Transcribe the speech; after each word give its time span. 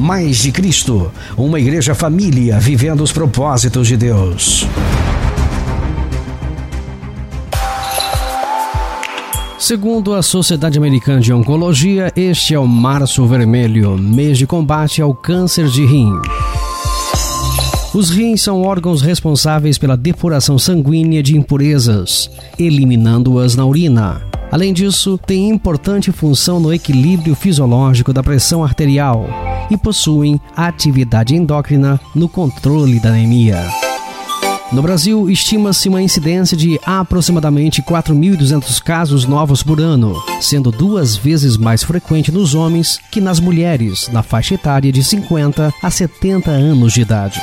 Mais 0.00 0.38
de 0.38 0.50
Cristo, 0.50 1.12
uma 1.36 1.60
igreja 1.60 1.94
família 1.94 2.58
vivendo 2.58 3.02
os 3.02 3.12
propósitos 3.12 3.86
de 3.86 3.98
Deus. 3.98 4.66
Segundo 9.58 10.14
a 10.14 10.22
Sociedade 10.22 10.78
Americana 10.78 11.20
de 11.20 11.34
Oncologia, 11.34 12.10
este 12.16 12.54
é 12.54 12.58
o 12.58 12.66
Março 12.66 13.26
Vermelho, 13.26 13.98
mês 13.98 14.38
de 14.38 14.46
combate 14.46 15.02
ao 15.02 15.14
câncer 15.14 15.68
de 15.68 15.84
rim. 15.84 16.10
Os 17.92 18.08
rins 18.08 18.40
são 18.40 18.62
órgãos 18.62 19.02
responsáveis 19.02 19.76
pela 19.76 19.98
depuração 19.98 20.58
sanguínea 20.58 21.22
de 21.22 21.36
impurezas, 21.36 22.30
eliminando-as 22.58 23.54
na 23.54 23.66
urina. 23.66 24.22
Além 24.50 24.72
disso, 24.72 25.18
tem 25.18 25.50
importante 25.50 26.10
função 26.10 26.58
no 26.58 26.72
equilíbrio 26.72 27.34
fisiológico 27.34 28.14
da 28.14 28.22
pressão 28.22 28.64
arterial 28.64 29.28
e 29.70 29.76
possuem 29.76 30.40
atividade 30.56 31.34
endócrina 31.34 32.00
no 32.14 32.28
controle 32.28 32.98
da 32.98 33.10
anemia. 33.10 33.62
No 34.72 34.82
Brasil, 34.82 35.28
estima-se 35.28 35.88
uma 35.88 36.00
incidência 36.00 36.56
de 36.56 36.78
aproximadamente 36.86 37.82
4.200 37.82 38.80
casos 38.80 39.24
novos 39.24 39.64
por 39.64 39.80
ano, 39.80 40.14
sendo 40.40 40.70
duas 40.70 41.16
vezes 41.16 41.56
mais 41.56 41.82
frequente 41.82 42.30
nos 42.30 42.54
homens 42.54 43.00
que 43.10 43.20
nas 43.20 43.40
mulheres, 43.40 44.08
na 44.12 44.22
faixa 44.22 44.54
etária 44.54 44.92
de 44.92 45.02
50 45.02 45.74
a 45.82 45.90
70 45.90 46.52
anos 46.52 46.92
de 46.92 47.00
idade. 47.00 47.40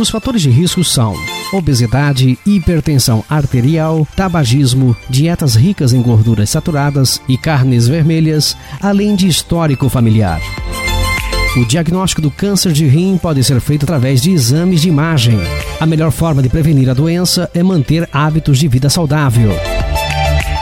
Os 0.00 0.10
fatores 0.10 0.42
de 0.42 0.50
risco 0.50 0.82
são 0.82 1.14
obesidade, 1.52 2.38
hipertensão 2.46 3.24
arterial, 3.28 4.06
tabagismo, 4.16 4.96
dietas 5.08 5.54
ricas 5.54 5.92
em 5.92 6.02
gorduras 6.02 6.50
saturadas 6.50 7.20
e 7.28 7.36
carnes 7.36 7.86
vermelhas, 7.86 8.56
além 8.80 9.14
de 9.14 9.28
histórico 9.28 9.88
familiar. 9.88 10.40
O 11.56 11.64
diagnóstico 11.64 12.22
do 12.22 12.30
câncer 12.30 12.72
de 12.72 12.86
rim 12.86 13.18
pode 13.18 13.42
ser 13.42 13.60
feito 13.60 13.82
através 13.82 14.22
de 14.22 14.30
exames 14.30 14.80
de 14.80 14.88
imagem. 14.88 15.36
A 15.80 15.84
melhor 15.84 16.12
forma 16.12 16.40
de 16.40 16.48
prevenir 16.48 16.88
a 16.88 16.94
doença 16.94 17.50
é 17.52 17.60
manter 17.60 18.08
hábitos 18.12 18.56
de 18.56 18.68
vida 18.68 18.88
saudável. 18.88 19.50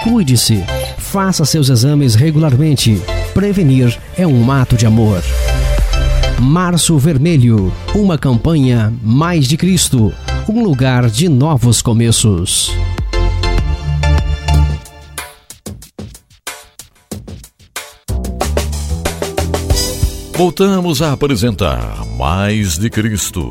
Cuide-se. 0.02 0.64
Faça 0.96 1.44
seus 1.44 1.68
exames 1.68 2.14
regularmente. 2.14 3.02
Prevenir 3.34 3.98
é 4.16 4.26
um 4.26 4.50
ato 4.50 4.76
de 4.76 4.86
amor. 4.86 5.22
Março 6.40 6.96
Vermelho, 6.96 7.70
uma 7.94 8.16
campanha 8.16 8.90
Mais 9.02 9.46
de 9.46 9.58
Cristo, 9.58 10.10
um 10.48 10.62
lugar 10.62 11.10
de 11.10 11.28
novos 11.28 11.82
começos. 11.82 12.72
Voltamos 20.38 21.02
a 21.02 21.14
apresentar 21.14 22.06
Mais 22.16 22.78
de 22.78 22.88
Cristo. 22.88 23.50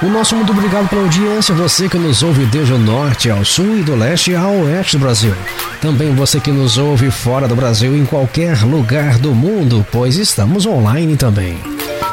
O 0.00 0.06
nosso 0.06 0.36
muito 0.36 0.52
obrigado 0.52 0.88
pela 0.88 1.02
audiência, 1.02 1.52
você 1.56 1.88
que 1.88 1.98
nos 1.98 2.22
ouve 2.22 2.46
desde 2.46 2.72
o 2.72 2.78
norte 2.78 3.28
ao 3.28 3.44
sul 3.44 3.80
e 3.80 3.82
do 3.82 3.96
leste 3.96 4.32
ao 4.32 4.52
oeste 4.60 4.96
do 4.96 5.00
Brasil. 5.00 5.34
Também 5.82 6.14
você 6.14 6.38
que 6.38 6.52
nos 6.52 6.78
ouve 6.78 7.10
fora 7.10 7.48
do 7.48 7.56
Brasil 7.56 7.98
em 7.98 8.06
qualquer 8.06 8.62
lugar 8.62 9.18
do 9.18 9.34
mundo, 9.34 9.84
pois 9.90 10.16
estamos 10.18 10.66
online 10.66 11.16
também. 11.16 11.58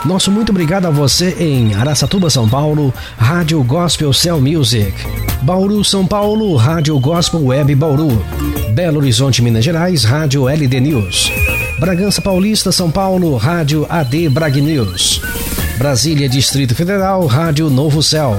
Nosso 0.04 0.32
muito 0.32 0.50
obrigado 0.50 0.88
a 0.88 0.90
você 0.90 1.36
em 1.40 1.76
Araçatuba, 1.76 2.32
São 2.32 2.50
Paulo, 2.50 2.92
Rádio 3.20 3.64
Gospel 3.64 4.12
Cell 4.12 4.42
Music. 4.42 5.25
Bauru, 5.46 5.84
São 5.84 6.08
Paulo, 6.08 6.56
Rádio 6.56 7.00
Gospel 7.00 7.46
Web 7.46 7.76
Bauru. 7.76 8.10
Belo 8.74 8.98
Horizonte, 8.98 9.44
Minas 9.44 9.64
Gerais, 9.64 10.04
Rádio 10.04 10.50
LD 10.50 10.80
News. 10.80 11.32
Bragança 11.80 12.20
Paulista, 12.20 12.72
São 12.72 12.90
Paulo, 12.90 13.38
Rádio 13.38 13.86
AD 13.88 14.28
Brag 14.30 14.60
News. 14.60 15.22
Brasília, 15.78 16.28
Distrito 16.28 16.74
Federal, 16.74 17.28
Rádio 17.28 17.70
Novo 17.70 18.02
Céu. 18.02 18.36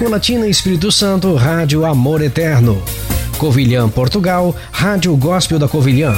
Colatina, 0.00 0.48
Espírito 0.48 0.90
Santo, 0.90 1.32
Rádio 1.36 1.84
Amor 1.84 2.20
Eterno. 2.20 2.82
Covilhã, 3.38 3.88
Portugal, 3.88 4.52
Rádio 4.72 5.16
Gospel 5.16 5.60
da 5.60 5.68
Covilhã. 5.68 6.12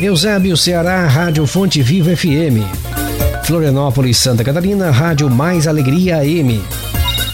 Eusébio, 0.00 0.56
Ceará, 0.56 1.08
Rádio 1.08 1.44
Fonte 1.44 1.82
Viva 1.82 2.16
FM. 2.16 2.62
Florianópolis, 3.42 4.16
Santa 4.16 4.44
Catarina, 4.44 4.92
Rádio 4.92 5.28
Mais 5.28 5.66
Alegria 5.66 6.18
AM. 6.18 6.62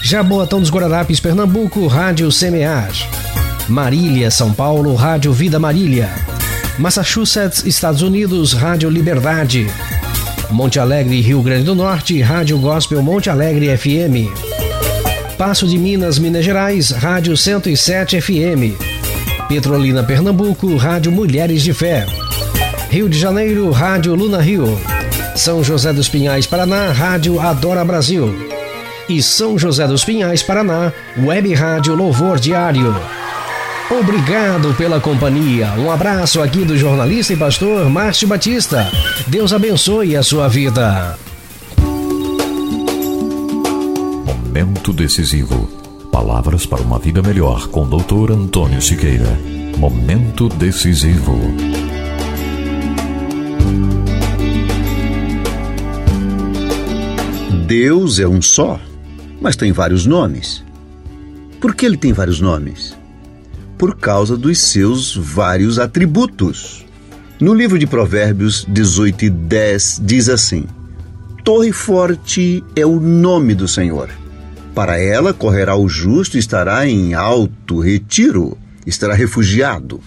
Jaboatão 0.01 0.59
dos 0.59 0.69
Guararapes, 0.69 1.19
Pernambuco, 1.19 1.85
Rádio 1.87 2.31
Semear. 2.31 2.91
Marília, 3.67 4.31
São 4.31 4.53
Paulo, 4.53 4.95
Rádio 4.95 5.33
Vida 5.33 5.59
Marília. 5.59 6.09
Massachusetts, 6.77 7.65
Estados 7.65 8.01
Unidos, 8.01 8.53
Rádio 8.53 8.89
Liberdade. 8.89 9.67
Monte 10.49 10.79
Alegre, 10.79 11.19
Rio 11.19 11.41
Grande 11.41 11.63
do 11.65 11.75
Norte, 11.75 12.21
Rádio 12.21 12.57
Gospel 12.57 13.01
Monte 13.01 13.29
Alegre 13.29 13.75
FM. 13.75 14.31
Passo 15.37 15.67
de 15.67 15.77
Minas, 15.77 16.17
Minas 16.17 16.45
Gerais, 16.45 16.91
Rádio 16.91 17.35
107 17.35 18.21
FM. 18.21 18.77
Petrolina, 19.49 20.03
Pernambuco, 20.03 20.75
Rádio 20.77 21.11
Mulheres 21.11 21.63
de 21.63 21.73
Fé. 21.73 22.05
Rio 22.89 23.09
de 23.09 23.19
Janeiro, 23.19 23.69
Rádio 23.71 24.15
Luna 24.15 24.39
Rio. 24.39 24.79
São 25.35 25.63
José 25.63 25.91
dos 25.91 26.07
Pinhais, 26.07 26.47
Paraná, 26.47 26.91
Rádio 26.91 27.39
Adora 27.39 27.83
Brasil. 27.83 28.56
E 29.09 29.21
São 29.23 29.57
José 29.57 29.87
dos 29.87 30.03
Pinhais, 30.03 30.43
Paraná, 30.43 30.91
Web 31.17 31.53
Rádio 31.53 31.95
Louvor 31.95 32.39
Diário. 32.39 32.95
Obrigado 33.89 34.73
pela 34.73 34.99
companhia. 34.99 35.71
Um 35.77 35.89
abraço 35.89 36.41
aqui 36.41 36.65
do 36.65 36.77
jornalista 36.77 37.33
e 37.33 37.37
pastor 37.37 37.89
Márcio 37.89 38.27
Batista. 38.27 38.91
Deus 39.27 39.53
abençoe 39.53 40.15
a 40.17 40.23
sua 40.23 40.49
vida. 40.49 41.17
Momento 44.25 44.91
decisivo. 44.91 45.69
Palavras 46.11 46.65
para 46.65 46.81
uma 46.81 46.99
vida 46.99 47.21
melhor 47.21 47.67
com 47.67 47.87
Dr. 47.87 48.33
Antônio 48.33 48.81
Siqueira. 48.81 49.39
Momento 49.77 50.49
decisivo. 50.49 51.39
Deus 57.67 58.17
é 58.17 58.27
um 58.27 58.41
só, 58.41 58.79
mas 59.41 59.55
tem 59.55 59.71
vários 59.71 60.05
nomes. 60.05 60.63
Por 61.59 61.75
que 61.75 61.85
ele 61.85 61.97
tem 61.97 62.13
vários 62.13 62.39
nomes? 62.39 62.95
Por 63.77 63.97
causa 63.97 64.37
dos 64.37 64.59
seus 64.59 65.15
vários 65.15 65.79
atributos. 65.79 66.85
No 67.39 67.53
livro 67.53 67.77
de 67.77 67.85
Provérbios 67.85 68.65
18 68.67 69.25
e 69.25 69.29
10 69.29 70.01
diz 70.03 70.29
assim: 70.29 70.65
Torre 71.43 71.71
forte 71.71 72.63
é 72.75 72.85
o 72.85 72.99
nome 72.99 73.53
do 73.55 73.67
Senhor. 73.67 74.09
Para 74.73 74.99
ela 74.99 75.33
correrá 75.33 75.75
o 75.75 75.87
justo 75.87 76.37
e 76.37 76.39
estará 76.39 76.87
em 76.87 77.13
alto 77.13 77.79
retiro, 77.79 78.57
estará 78.85 79.13
refugiado. 79.13 79.99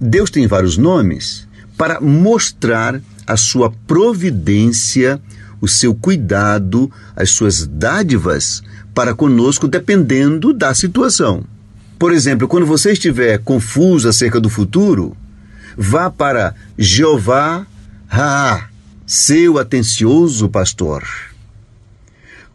Deus 0.00 0.30
tem 0.30 0.46
vários 0.46 0.76
nomes 0.76 1.46
para 1.76 2.00
mostrar 2.00 3.00
a 3.26 3.36
sua 3.36 3.70
providência, 3.86 5.20
o 5.64 5.68
seu 5.68 5.94
cuidado, 5.94 6.90
as 7.16 7.30
suas 7.30 7.66
dádivas 7.66 8.62
para 8.94 9.14
conosco, 9.14 9.66
dependendo 9.66 10.52
da 10.52 10.74
situação. 10.74 11.44
Por 11.98 12.12
exemplo, 12.12 12.46
quando 12.46 12.66
você 12.66 12.92
estiver 12.92 13.38
confuso 13.38 14.08
acerca 14.08 14.40
do 14.40 14.50
futuro, 14.50 15.16
vá 15.76 16.10
para 16.10 16.54
Jeová 16.78 17.66
Ra, 18.06 18.68
seu 19.06 19.58
atencioso 19.58 20.48
pastor. 20.48 21.02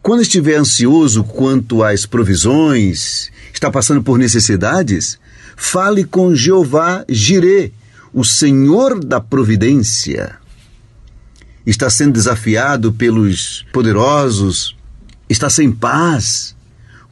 Quando 0.00 0.22
estiver 0.22 0.56
ansioso 0.56 1.24
quanto 1.24 1.82
às 1.82 2.06
provisões, 2.06 3.30
está 3.52 3.70
passando 3.70 4.02
por 4.02 4.18
necessidades, 4.18 5.18
fale 5.56 6.04
com 6.04 6.34
Jeová 6.34 7.04
Jirê, 7.08 7.72
o 8.14 8.24
Senhor 8.24 9.04
da 9.04 9.20
providência. 9.20 10.39
Está 11.66 11.90
sendo 11.90 12.14
desafiado 12.14 12.92
pelos 12.92 13.66
poderosos, 13.72 14.76
está 15.28 15.50
sem 15.50 15.70
paz. 15.70 16.56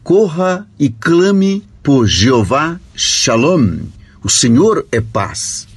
Corra 0.03 0.67
e 0.79 0.89
clame 0.89 1.63
por 1.83 2.07
Jeová 2.07 2.81
Shalom. 2.95 3.81
O 4.23 4.29
Senhor 4.29 4.87
é 4.91 5.01
paz. 5.01 5.69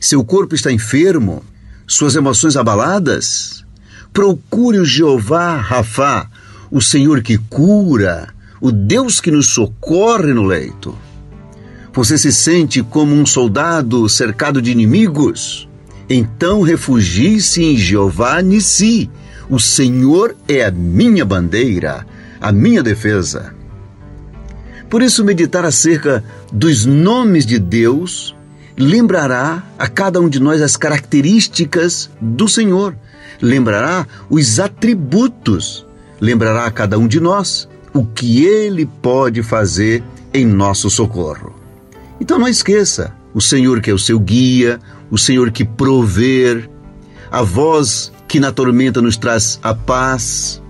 Seu 0.00 0.24
corpo 0.24 0.54
está 0.54 0.72
enfermo, 0.72 1.44
suas 1.86 2.16
emoções 2.16 2.56
abaladas? 2.56 3.64
Procure 4.12 4.78
o 4.78 4.84
Jeová 4.84 5.56
Rafá, 5.56 6.28
o 6.70 6.80
Senhor 6.80 7.22
que 7.22 7.36
cura, 7.36 8.32
o 8.60 8.72
Deus 8.72 9.20
que 9.20 9.30
nos 9.30 9.48
socorre 9.54 10.32
no 10.32 10.42
leito. 10.42 10.96
Você 11.92 12.16
se 12.16 12.32
sente 12.32 12.82
como 12.82 13.14
um 13.14 13.26
soldado 13.26 14.08
cercado 14.08 14.62
de 14.62 14.70
inimigos? 14.70 15.68
Então 16.12 16.60
refugie-se 16.60 17.62
em 17.62 17.76
Jeová 17.76 18.42
Nissi. 18.42 19.08
O 19.48 19.60
Senhor 19.60 20.34
é 20.48 20.64
a 20.64 20.70
minha 20.72 21.24
bandeira, 21.24 22.04
a 22.40 22.50
minha 22.50 22.82
defesa. 22.82 23.54
Por 24.88 25.02
isso, 25.02 25.24
meditar 25.24 25.64
acerca 25.64 26.24
dos 26.52 26.84
nomes 26.84 27.46
de 27.46 27.60
Deus 27.60 28.34
lembrará 28.76 29.62
a 29.78 29.86
cada 29.86 30.20
um 30.20 30.28
de 30.28 30.40
nós 30.40 30.60
as 30.60 30.76
características 30.76 32.10
do 32.20 32.48
Senhor, 32.48 32.96
lembrará 33.40 34.06
os 34.28 34.58
atributos, 34.58 35.86
lembrará 36.20 36.64
a 36.64 36.70
cada 36.70 36.98
um 36.98 37.06
de 37.06 37.20
nós 37.20 37.68
o 37.92 38.04
que 38.04 38.44
Ele 38.44 38.86
pode 38.86 39.42
fazer 39.42 40.02
em 40.32 40.46
nosso 40.46 40.88
socorro. 40.88 41.54
Então 42.20 42.38
não 42.38 42.48
esqueça, 42.48 43.12
o 43.34 43.40
Senhor 43.40 43.80
que 43.80 43.90
é 43.90 43.94
o 43.94 43.98
seu 43.98 44.18
guia, 44.18 44.80
o 45.10 45.18
Senhor 45.18 45.50
que 45.50 45.64
prover, 45.64 46.70
a 47.30 47.42
voz 47.42 48.12
que 48.28 48.38
na 48.38 48.52
tormenta 48.52 49.02
nos 49.02 49.16
traz 49.16 49.58
a 49.62 49.74
paz, 49.74 50.62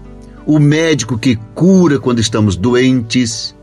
o 0.47 0.59
médico 0.59 1.19
que 1.19 1.37
cura 1.55 1.99
quando 1.99 2.21
estamos 2.21 2.57
doentes 2.57 3.55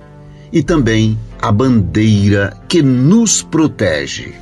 e 0.51 0.61
também 0.61 1.17
a 1.41 1.51
bandeira 1.51 2.55
que 2.67 2.81
nos 2.81 3.41
protege. 3.41 4.33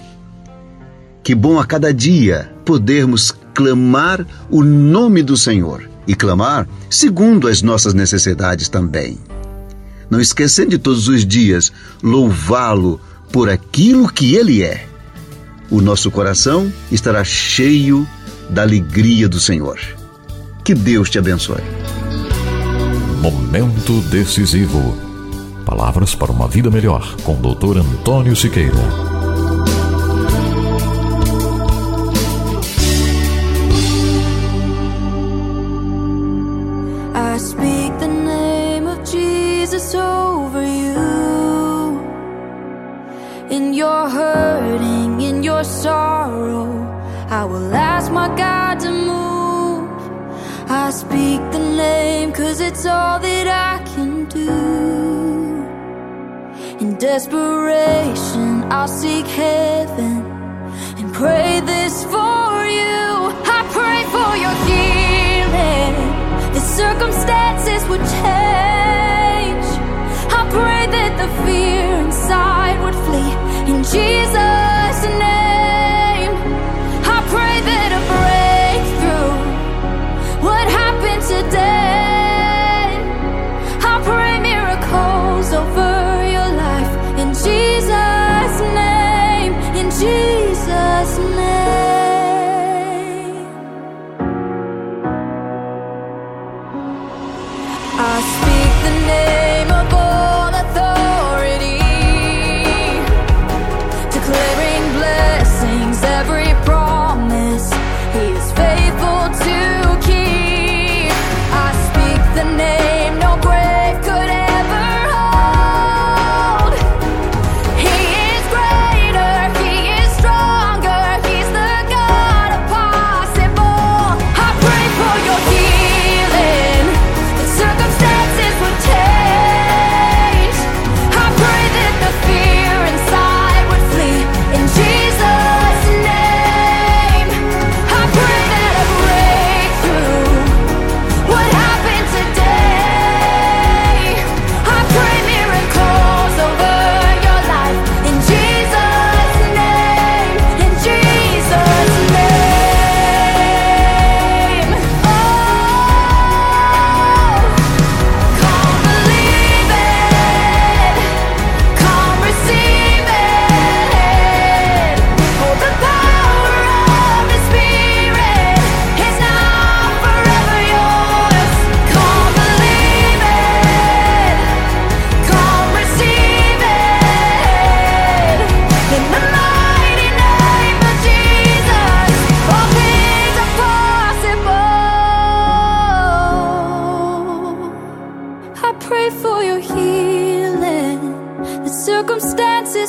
Que 1.23 1.33
bom 1.33 1.59
a 1.59 1.65
cada 1.65 1.93
dia 1.93 2.51
podermos 2.63 3.33
clamar 3.53 4.25
o 4.49 4.63
nome 4.63 5.23
do 5.23 5.35
Senhor 5.35 5.89
e 6.05 6.13
clamar 6.13 6.67
segundo 6.89 7.47
as 7.47 7.61
nossas 7.61 7.93
necessidades 7.93 8.69
também. 8.69 9.17
Não 10.09 10.21
esquecendo 10.21 10.71
de 10.71 10.77
todos 10.77 11.07
os 11.07 11.25
dias 11.25 11.71
louvá-lo 12.03 13.01
por 13.31 13.49
aquilo 13.49 14.07
que 14.11 14.35
ele 14.35 14.61
é. 14.61 14.85
O 15.69 15.81
nosso 15.81 16.11
coração 16.11 16.71
estará 16.91 17.23
cheio 17.23 18.07
da 18.49 18.61
alegria 18.61 19.27
do 19.27 19.39
Senhor. 19.39 19.79
Que 20.63 20.73
Deus 20.73 21.09
te 21.09 21.19
abençoe. 21.19 21.63
Momento 23.21 24.01
decisivo 24.09 25.05
Palavras 25.65 26.13
para 26.13 26.31
uma 26.31 26.47
vida 26.47 26.69
melhor, 26.69 27.15
com 27.23 27.33
Dr. 27.41 27.79
Antônio 27.79 28.35
Siqueira. 28.35 29.04
Ask 47.75 48.11
my 48.11 48.27
God 48.35 48.79
to 48.81 48.91
move. 48.91 49.89
I 50.69 50.89
speak 50.91 51.41
the 51.51 51.59
name, 51.59 52.31
cause 52.31 52.59
it's 52.59 52.85
all 52.85 53.19
that 53.19 53.47
I 53.47 53.83
can 53.93 54.25
do. 54.25 54.49
In 56.79 56.97
desperation, 56.97 58.63
I'll 58.71 58.87
seek 58.87 59.27
heaven 59.27 60.25
and 60.99 61.13
pray 61.13 61.61
this 61.61 62.03
for 62.05 62.65
you. 62.79 63.03
I 63.57 63.59
pray 63.77 63.99
for 64.15 64.31
your 64.43 64.55
healing. 64.69 65.95
The 66.53 66.63
circumstances 66.81 67.81
would 67.89 68.05
change. 68.19 69.67
I 70.39 70.41
pray 70.57 70.83
that 70.95 71.11
the 71.21 71.29
fear 71.45 71.87
inside 72.05 72.77
would 72.83 72.97
flee. 73.05 73.33
In 73.71 73.83
Jesus' 73.83 75.03
name, 75.19 75.34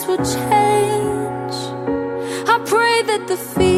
will 0.06 0.18
change. 0.18 1.56
I 2.48 2.58
pray 2.64 3.02
that 3.02 3.26
the 3.26 3.36
fear. 3.36 3.75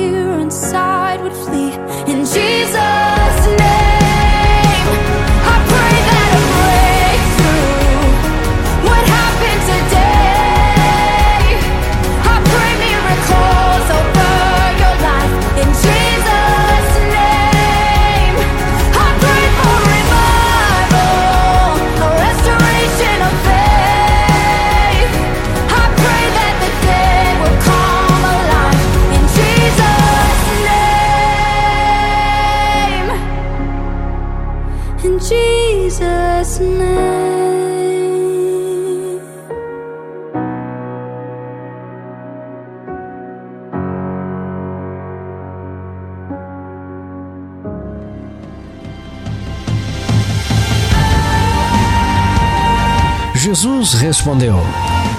Jesus 53.38 53.95
respondeu: 53.95 54.61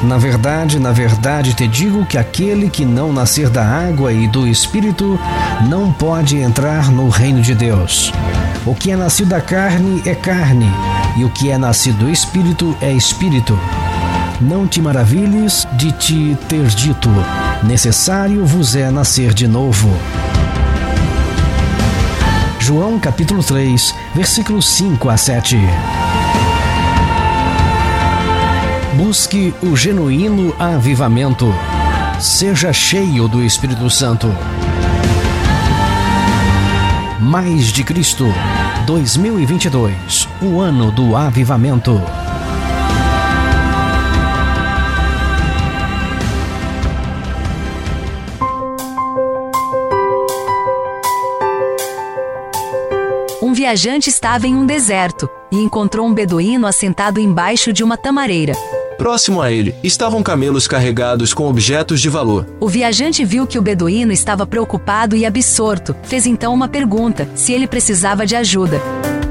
Na 0.03 0.17
verdade, 0.17 0.77
na 0.77 0.91
verdade 0.91 1.53
te 1.53 1.65
digo 1.65 2.05
que 2.05 2.17
aquele 2.17 2.69
que 2.69 2.83
não 2.83 3.13
nascer 3.13 3.49
da 3.49 3.65
água 3.65 4.11
e 4.11 4.27
do 4.27 4.45
espírito 4.45 5.17
não 5.69 5.93
pode 5.93 6.37
entrar 6.37 6.91
no 6.91 7.07
reino 7.07 7.41
de 7.41 7.55
Deus. 7.55 8.11
O 8.65 8.75
que 8.75 8.91
é 8.91 8.95
nascido 8.97 9.29
da 9.29 9.39
carne 9.39 10.01
é 10.05 10.13
carne, 10.13 10.69
e 11.15 11.23
o 11.23 11.29
que 11.29 11.49
é 11.49 11.57
nascido 11.57 11.99
do 11.99 12.11
espírito 12.11 12.75
é 12.81 12.91
espírito. 12.91 13.57
Não 14.41 14.67
te 14.67 14.81
maravilhes 14.81 15.65
de 15.77 15.93
te 15.93 16.37
ter 16.49 16.67
dito: 16.67 17.09
necessário 17.63 18.45
vos 18.45 18.75
é 18.75 18.91
nascer 18.91 19.33
de 19.33 19.47
novo. 19.47 19.89
João 22.59 22.99
capítulo 22.99 23.41
3, 23.41 23.95
versículos 24.13 24.67
5 24.67 25.09
a 25.09 25.15
7. 25.15 25.57
Busque 28.99 29.53
o 29.63 29.77
genuíno 29.77 30.53
avivamento. 30.59 31.45
Seja 32.19 32.73
cheio 32.73 33.29
do 33.29 33.41
Espírito 33.41 33.89
Santo. 33.89 34.27
Mais 37.17 37.67
de 37.67 37.81
Cristo 37.81 38.25
2022 38.85 40.27
o 40.41 40.59
ano 40.59 40.91
do 40.91 41.15
avivamento. 41.15 41.93
Um 53.41 53.53
viajante 53.53 54.09
estava 54.09 54.45
em 54.45 54.55
um 54.55 54.65
deserto 54.65 55.29
e 55.49 55.55
encontrou 55.55 56.05
um 56.05 56.13
beduíno 56.13 56.67
assentado 56.67 57.17
embaixo 57.17 57.71
de 57.71 57.81
uma 57.81 57.95
tamareira. 57.95 58.51
Próximo 58.99 59.41
a 59.41 59.49
ele 59.49 59.73
estavam 59.81 60.21
camelos 60.21 60.67
carregados 60.67 61.33
com 61.33 61.47
objetos 61.47 62.01
de 62.01 62.09
valor. 62.09 62.45
O 62.59 62.67
viajante 62.67 63.23
viu 63.23 63.47
que 63.47 63.57
o 63.57 63.61
beduíno 63.61 64.11
estava 64.11 64.45
preocupado 64.45 65.15
e 65.15 65.25
absorto. 65.25 65.95
Fez 66.03 66.25
então 66.25 66.53
uma 66.53 66.67
pergunta: 66.67 67.25
se 67.33 67.53
ele 67.53 67.65
precisava 67.65 68.25
de 68.25 68.35
ajuda. 68.35 68.81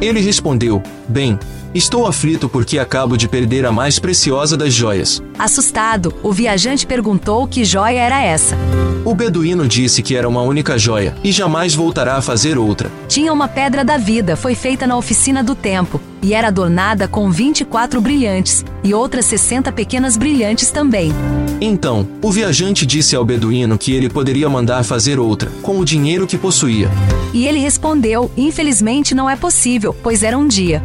Ele 0.00 0.20
respondeu: 0.20 0.82
Bem, 1.06 1.38
estou 1.74 2.06
aflito 2.06 2.48
porque 2.48 2.78
acabo 2.78 3.16
de 3.16 3.28
perder 3.28 3.66
a 3.66 3.72
mais 3.72 3.98
preciosa 3.98 4.56
das 4.56 4.72
joias. 4.72 5.22
Assustado, 5.38 6.14
o 6.22 6.32
viajante 6.32 6.86
perguntou 6.86 7.46
que 7.46 7.64
joia 7.64 8.00
era 8.00 8.22
essa. 8.22 8.56
O 9.04 9.14
beduíno 9.14 9.66
disse 9.66 10.02
que 10.02 10.16
era 10.16 10.28
uma 10.28 10.42
única 10.42 10.78
joia 10.78 11.14
e 11.22 11.32
jamais 11.32 11.74
voltará 11.74 12.16
a 12.16 12.22
fazer 12.22 12.58
outra. 12.58 12.90
Tinha 13.08 13.32
uma 13.32 13.48
pedra 13.48 13.84
da 13.84 13.96
vida, 13.96 14.36
foi 14.36 14.54
feita 14.54 14.86
na 14.86 14.96
oficina 14.96 15.42
do 15.42 15.54
tempo 15.54 16.00
e 16.20 16.34
era 16.34 16.48
adornada 16.48 17.06
com 17.06 17.30
24 17.30 18.00
brilhantes 18.00 18.64
e 18.82 18.92
outras 18.92 19.24
60 19.26 19.70
pequenas 19.72 20.16
brilhantes 20.16 20.70
também. 20.70 21.12
Então, 21.60 22.06
o 22.22 22.30
viajante 22.30 22.84
disse 22.84 23.16
ao 23.16 23.24
beduíno 23.24 23.78
que 23.78 23.92
ele 23.92 24.08
poderia 24.08 24.48
mandar 24.48 24.84
fazer 24.84 25.18
outra, 25.18 25.50
com 25.62 25.78
o 25.78 25.84
dinheiro 25.84 26.26
que 26.26 26.38
possuía. 26.38 26.90
E 27.32 27.46
ele 27.46 27.58
respondeu: 27.58 28.30
Infelizmente 28.36 29.14
não 29.14 29.28
é 29.28 29.36
possível, 29.36 29.94
pois 30.02 30.22
era 30.22 30.36
um 30.36 30.46
dia. 30.46 30.82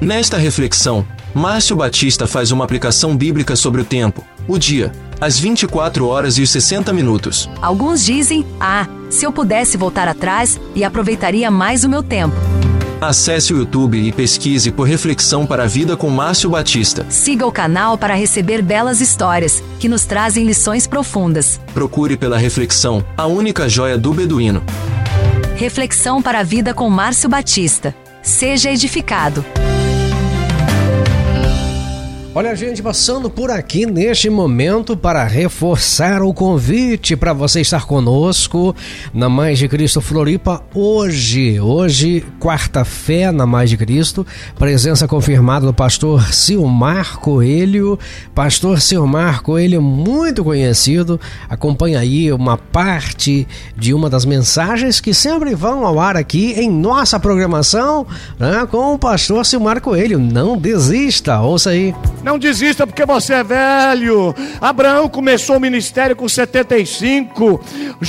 Nesta 0.00 0.36
reflexão, 0.36 1.06
Márcio 1.34 1.76
Batista 1.76 2.26
faz 2.26 2.50
uma 2.52 2.64
aplicação 2.64 3.16
bíblica 3.16 3.56
sobre 3.56 3.80
o 3.80 3.84
tempo, 3.84 4.24
o 4.46 4.58
dia, 4.58 4.92
as 5.20 5.38
24 5.38 6.06
horas 6.06 6.38
e 6.38 6.42
os 6.42 6.50
60 6.50 6.92
minutos. 6.92 7.48
Alguns 7.62 8.04
dizem: 8.04 8.44
Ah, 8.60 8.86
se 9.10 9.24
eu 9.24 9.32
pudesse 9.32 9.76
voltar 9.76 10.08
atrás 10.08 10.60
e 10.74 10.84
aproveitaria 10.84 11.50
mais 11.50 11.84
o 11.84 11.88
meu 11.88 12.02
tempo. 12.02 12.36
Acesse 13.00 13.52
o 13.52 13.58
YouTube 13.58 13.98
e 13.98 14.12
pesquise 14.12 14.70
por 14.70 14.84
Reflexão 14.84 15.44
para 15.44 15.64
a 15.64 15.66
Vida 15.66 15.96
com 15.96 16.08
Márcio 16.08 16.48
Batista. 16.48 17.04
Siga 17.10 17.46
o 17.46 17.52
canal 17.52 17.98
para 17.98 18.14
receber 18.14 18.62
belas 18.62 19.00
histórias 19.00 19.62
que 19.78 19.88
nos 19.88 20.06
trazem 20.06 20.46
lições 20.46 20.86
profundas. 20.86 21.60
Procure 21.74 22.16
pela 22.16 22.38
Reflexão, 22.38 23.04
a 23.16 23.26
única 23.26 23.68
joia 23.68 23.98
do 23.98 24.14
beduíno. 24.14 24.62
Reflexão 25.56 26.22
para 26.22 26.40
a 26.40 26.42
Vida 26.42 26.72
com 26.72 26.88
Márcio 26.88 27.28
Batista. 27.28 27.94
Seja 28.22 28.70
edificado. 28.70 29.44
Olha, 32.36 32.56
gente, 32.56 32.82
passando 32.82 33.30
por 33.30 33.48
aqui 33.48 33.86
neste 33.86 34.28
momento 34.28 34.96
para 34.96 35.22
reforçar 35.22 36.20
o 36.20 36.34
convite 36.34 37.14
para 37.14 37.32
você 37.32 37.60
estar 37.60 37.86
conosco 37.86 38.74
na 39.14 39.28
Mais 39.28 39.56
de 39.56 39.68
Cristo 39.68 40.00
Floripa 40.00 40.60
hoje. 40.74 41.60
Hoje, 41.60 42.26
quarta-feira, 42.40 43.30
na 43.30 43.46
Mais 43.46 43.70
de 43.70 43.76
Cristo. 43.76 44.26
Presença 44.58 45.06
confirmada 45.06 45.64
do 45.64 45.72
pastor 45.72 46.34
Silmar 46.34 47.20
Coelho. 47.20 47.96
Pastor 48.34 48.80
Silmar 48.80 49.40
Coelho, 49.40 49.80
muito 49.80 50.42
conhecido. 50.42 51.20
Acompanha 51.48 52.00
aí 52.00 52.32
uma 52.32 52.58
parte 52.58 53.46
de 53.76 53.94
uma 53.94 54.10
das 54.10 54.24
mensagens 54.24 54.98
que 54.98 55.14
sempre 55.14 55.54
vão 55.54 55.86
ao 55.86 56.00
ar 56.00 56.16
aqui 56.16 56.54
em 56.54 56.68
nossa 56.68 57.20
programação 57.20 58.04
né, 58.40 58.66
com 58.68 58.94
o 58.94 58.98
pastor 58.98 59.46
Silmar 59.46 59.80
Coelho. 59.80 60.18
Não 60.18 60.58
desista, 60.58 61.40
ouça 61.40 61.70
aí. 61.70 61.94
Não 62.24 62.38
desista 62.38 62.86
porque 62.86 63.04
você 63.04 63.34
é 63.34 63.44
velho. 63.44 64.34
Abraão 64.58 65.10
começou 65.10 65.58
o 65.58 65.60
ministério 65.60 66.16
com 66.16 66.26
75. 66.26 67.60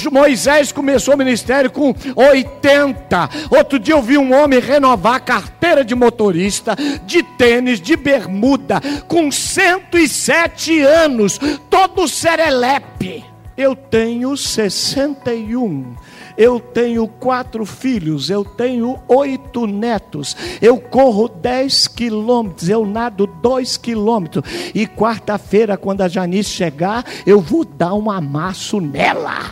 Moisés 0.10 0.72
começou 0.72 1.15
o 1.15 1.17
ministério 1.17 1.69
com 1.69 1.93
80. 2.15 3.29
Outro 3.51 3.77
dia 3.77 3.93
eu 3.93 4.01
vi 4.01 4.17
um 4.17 4.34
homem 4.34 4.60
renovar 4.60 5.15
a 5.15 5.19
carteira 5.19 5.84
de 5.84 5.93
motorista, 5.93 6.77
de 7.05 7.22
tênis, 7.22 7.81
de 7.81 7.98
bermuda, 7.98 8.81
com 9.05 9.29
107 9.29 10.79
anos, 10.79 11.38
todo 11.69 12.07
serelepe. 12.07 13.35
Eu 13.57 13.75
tenho 13.75 14.35
61. 14.35 15.95
Eu 16.38 16.59
tenho 16.59 17.07
quatro 17.07 17.65
filhos, 17.65 18.29
eu 18.29 18.43
tenho 18.43 19.00
oito 19.07 19.65
netos, 19.65 20.35
eu 20.62 20.77
corro 20.77 21.29
10 21.29 21.88
quilômetros, 21.88 22.67
eu 22.67 22.85
nado 22.85 23.25
2 23.25 23.77
quilômetros. 23.77 24.43
E 24.74 24.85
quarta-feira, 24.85 25.77
quando 25.77 26.01
a 26.01 26.09
Janice 26.09 26.50
chegar, 26.50 27.05
eu 27.25 27.39
vou 27.39 27.63
dar 27.63 27.93
um 27.93 28.12
amasso 28.12 28.81
nela. 28.81 29.50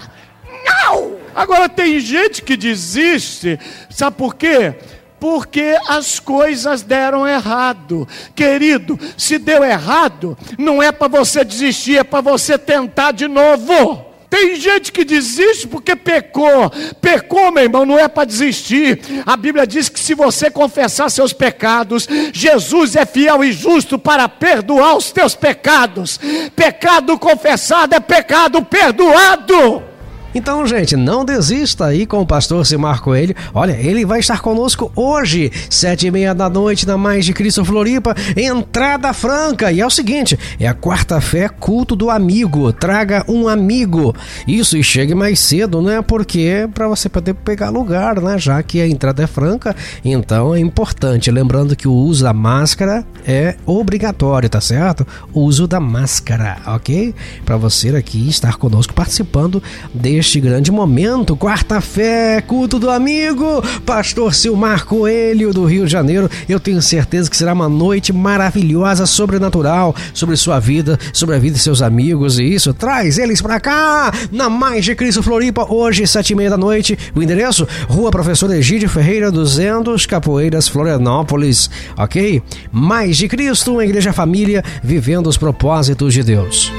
Não! 0.65 1.13
Agora 1.33 1.69
tem 1.69 1.99
gente 1.99 2.41
que 2.43 2.57
desiste, 2.57 3.57
sabe 3.89 4.17
por 4.17 4.35
quê? 4.35 4.75
Porque 5.23 5.77
as 5.87 6.19
coisas 6.19 6.81
deram 6.81 7.25
errado. 7.25 8.05
Querido, 8.35 8.99
se 9.17 9.37
deu 9.37 9.63
errado, 9.63 10.37
não 10.57 10.83
é 10.83 10.91
para 10.91 11.07
você 11.07 11.45
desistir, 11.45 11.97
é 11.97 12.03
para 12.03 12.19
você 12.19 12.57
tentar 12.57 13.13
de 13.13 13.25
novo. 13.29 14.03
Tem 14.29 14.57
gente 14.57 14.91
que 14.91 15.05
desiste 15.05 15.65
porque 15.65 15.95
pecou. 15.95 16.69
Pecou, 16.99 17.53
meu 17.53 17.63
irmão, 17.63 17.85
não 17.85 17.97
é 17.97 18.09
para 18.09 18.25
desistir. 18.25 18.99
A 19.25 19.37
Bíblia 19.37 19.65
diz 19.65 19.87
que 19.87 19.97
se 19.97 20.13
você 20.13 20.51
confessar 20.51 21.09
seus 21.09 21.31
pecados, 21.31 22.05
Jesus 22.33 22.97
é 22.97 23.05
fiel 23.05 23.45
e 23.45 23.53
justo 23.53 23.97
para 23.97 24.27
perdoar 24.27 24.97
os 24.97 25.09
teus 25.09 25.35
pecados. 25.35 26.19
Pecado 26.53 27.17
confessado 27.17 27.95
é 27.95 27.99
pecado 28.01 28.61
perdoado. 28.61 29.92
Então, 30.33 30.65
gente, 30.65 30.95
não 30.95 31.23
desista 31.23 31.85
aí 31.85 32.05
com 32.05 32.19
o 32.19 32.25
pastor 32.25 32.65
Simar 32.65 33.01
Coelho. 33.01 33.35
Olha, 33.53 33.73
ele 33.73 34.05
vai 34.05 34.19
estar 34.19 34.41
conosco 34.41 34.91
hoje, 34.95 35.51
sete 35.69 36.07
e 36.07 36.11
meia 36.11 36.33
da 36.33 36.49
noite, 36.49 36.87
na 36.87 36.97
Mais 36.97 37.25
de 37.25 37.33
Cristo 37.33 37.63
Floripa, 37.63 38.15
entrada 38.35 39.13
franca. 39.13 39.71
E 39.71 39.79
é 39.79 39.85
o 39.85 39.91
seguinte, 39.91 40.37
é 40.59 40.67
a 40.67 40.73
quarta-fé, 40.73 41.47
culto 41.47 41.95
do 41.95 42.09
amigo. 42.09 42.73
Traga 42.73 43.23
um 43.27 43.47
amigo. 43.47 44.15
Isso, 44.47 44.75
e 44.75 44.83
chegue 44.83 45.13
mais 45.13 45.39
cedo, 45.39 45.81
né? 45.81 46.01
Porque 46.01 46.67
para 46.73 46.87
você 46.87 47.07
poder 47.07 47.35
pegar 47.35 47.69
lugar, 47.69 48.19
né? 48.19 48.39
Já 48.39 48.63
que 48.63 48.81
a 48.81 48.87
entrada 48.87 49.23
é 49.23 49.27
franca, 49.27 49.75
então 50.03 50.55
é 50.55 50.59
importante. 50.59 51.29
Lembrando 51.29 51.75
que 51.75 51.87
o 51.87 51.93
uso 51.93 52.23
da 52.23 52.33
máscara 52.33 53.05
é 53.25 53.55
obrigatório, 53.65 54.49
tá 54.49 54.59
certo? 54.59 55.05
O 55.31 55.41
uso 55.41 55.67
da 55.67 55.79
máscara, 55.79 56.57
ok? 56.65 57.13
Para 57.45 57.55
você 57.57 57.89
aqui 57.89 58.27
estar 58.27 58.57
conosco 58.57 58.93
participando 58.93 59.61
deste 59.93 60.22
grande 60.39 60.71
momento. 60.71 61.35
Quarta-fé, 61.35 62.41
culto 62.41 62.79
do 62.79 62.89
amigo, 62.89 63.61
Pastor 63.85 64.33
Silmar 64.33 64.85
Coelho 64.85 65.53
do 65.53 65.65
Rio 65.65 65.85
de 65.85 65.91
Janeiro. 65.91 66.29
Eu 66.47 66.59
tenho 66.59 66.81
certeza 66.81 67.29
que 67.29 67.35
será 67.35 67.51
uma 67.53 67.67
noite 67.67 68.13
maravilhosa, 68.13 69.05
sobrenatural, 69.05 69.95
sobre 70.13 70.37
sua 70.37 70.59
vida, 70.59 70.97
sobre 71.11 71.35
a 71.35 71.39
vida 71.39 71.55
de 71.55 71.61
seus 71.61 71.81
amigos. 71.81 72.39
E 72.39 72.43
isso, 72.43 72.73
traz 72.73 73.17
eles 73.17 73.41
pra 73.41 73.59
cá, 73.59 74.11
na 74.31 74.49
Mais 74.49 74.85
de 74.85 74.95
Cristo 74.95 75.21
Floripa, 75.21 75.71
hoje, 75.71 76.07
sete 76.07 76.31
e 76.31 76.35
meia 76.35 76.49
da 76.49 76.57
noite. 76.57 76.97
O 77.13 77.21
endereço, 77.21 77.67
Rua 77.87 78.09
Professor 78.09 78.49
Egídio 78.51 78.89
Ferreira 78.89 79.31
200, 79.31 80.05
Capoeiras, 80.05 80.67
Florianópolis, 80.67 81.69
ok? 81.97 82.41
Mais 82.71 83.17
de 83.17 83.27
Cristo, 83.27 83.73
uma 83.73 83.85
igreja 83.85 84.13
família, 84.13 84.63
vivendo 84.81 85.27
os 85.27 85.37
propósitos 85.37 86.13
de 86.13 86.23
Deus. 86.23 86.71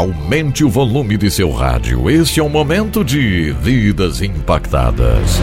Aumente 0.00 0.64
o 0.64 0.70
volume 0.70 1.18
de 1.18 1.30
seu 1.30 1.50
rádio. 1.50 2.08
Este 2.08 2.40
é 2.40 2.42
o 2.42 2.48
momento 2.48 3.04
de 3.04 3.52
Vidas 3.52 4.22
Impactadas. 4.22 5.38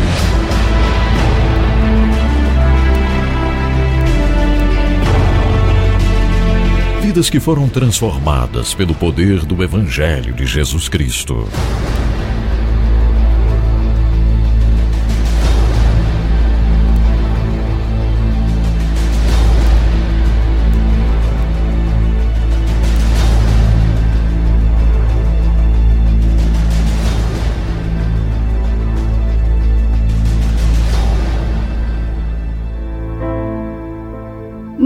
Vidas 7.04 7.30
que 7.30 7.40
foram 7.40 7.70
transformadas 7.70 8.74
pelo 8.74 8.96
poder 8.96 9.46
do 9.46 9.62
Evangelho 9.64 10.34
de 10.34 10.48
Jesus 10.48 10.90
Cristo. 10.90 11.48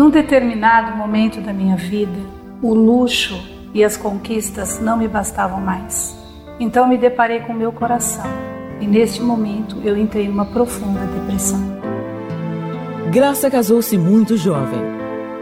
Num 0.02 0.10
determinado 0.10 0.98
momento 0.98 1.40
da 1.42 1.54
minha 1.54 1.76
vida, 1.76 2.18
o 2.60 2.74
luxo 2.74 3.40
e 3.72 3.84
as 3.84 3.96
conquistas 3.96 4.82
não 4.82 4.98
me 4.98 5.08
bastavam 5.08 5.62
mais. 5.62 6.18
Então 6.60 6.88
me 6.88 6.98
deparei 6.98 7.42
com 7.42 7.54
meu 7.54 7.72
coração 7.72 8.26
e 8.80 8.88
neste 8.88 9.22
momento 9.22 9.78
eu 9.84 9.96
entrei 9.96 10.28
numa 10.28 10.48
profunda 10.48 11.02
depressão. 11.02 11.60
Graça 13.12 13.48
casou-se 13.52 13.96
muito 13.96 14.36
jovem. 14.38 14.82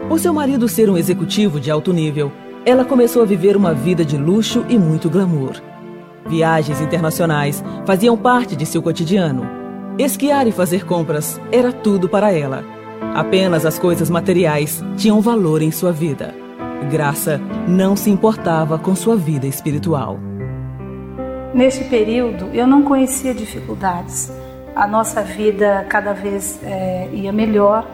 Por 0.06 0.20
seu 0.20 0.34
marido 0.34 0.68
ser 0.68 0.90
um 0.90 0.98
executivo 0.98 1.58
de 1.58 1.70
alto 1.70 1.90
nível, 1.90 2.30
ela 2.66 2.84
começou 2.84 3.22
a 3.22 3.26
viver 3.26 3.56
uma 3.56 3.72
vida 3.72 4.04
de 4.04 4.18
luxo 4.18 4.66
e 4.68 4.78
muito 4.78 5.08
glamour. 5.08 5.54
Viagens 6.26 6.82
internacionais 6.82 7.64
faziam 7.86 8.14
parte 8.14 8.54
de 8.54 8.66
seu 8.66 8.82
cotidiano. 8.82 9.42
Esquiar 9.98 10.46
e 10.46 10.52
fazer 10.52 10.84
compras 10.84 11.40
era 11.50 11.72
tudo 11.72 12.10
para 12.10 12.30
ela. 12.30 12.79
Apenas 13.14 13.66
as 13.66 13.78
coisas 13.78 14.08
materiais 14.08 14.82
tinham 14.96 15.20
valor 15.20 15.62
em 15.62 15.70
sua 15.70 15.92
vida. 15.92 16.34
Graça 16.90 17.40
não 17.66 17.96
se 17.96 18.08
importava 18.10 18.78
com 18.78 18.94
sua 18.94 19.16
vida 19.16 19.46
espiritual. 19.46 20.18
Neste 21.52 21.84
período, 21.84 22.46
eu 22.54 22.66
não 22.66 22.82
conhecia 22.82 23.34
dificuldades. 23.34 24.32
A 24.74 24.86
nossa 24.86 25.22
vida 25.22 25.84
cada 25.88 26.12
vez 26.12 26.60
é, 26.62 27.08
ia 27.12 27.32
melhor 27.32 27.86